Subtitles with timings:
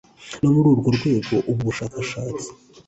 [0.39, 2.47] ni muri urwo rwego ubu bushakashatsi